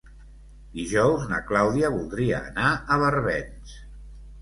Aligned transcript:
Dijous 0.77 1.27
na 1.33 1.39
Clàudia 1.51 1.93
voldria 1.99 2.43
anar 2.49 2.73
a 2.97 3.01
Barbens. 3.07 3.81